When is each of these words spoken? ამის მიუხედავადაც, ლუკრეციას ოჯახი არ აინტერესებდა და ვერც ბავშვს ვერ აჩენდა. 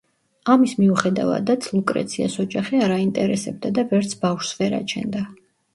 ამის 0.53 0.71
მიუხედავადაც, 0.79 1.67
ლუკრეციას 1.75 2.39
ოჯახი 2.47 2.83
არ 2.87 2.95
აინტერესებდა 2.97 3.75
და 3.79 3.87
ვერც 3.95 4.19
ბავშვს 4.27 4.61
ვერ 4.65 4.81
აჩენდა. 4.81 5.25